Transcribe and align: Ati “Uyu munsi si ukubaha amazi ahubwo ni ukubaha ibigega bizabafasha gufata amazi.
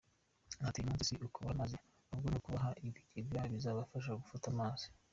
Ati 0.67 0.77
“Uyu 0.79 0.89
munsi 0.89 1.07
si 1.09 1.13
ukubaha 1.27 1.53
amazi 1.57 1.75
ahubwo 2.11 2.27
ni 2.29 2.37
ukubaha 2.39 2.69
ibigega 2.87 3.39
bizabafasha 3.51 4.19
gufata 4.21 4.45
amazi. 4.53 4.85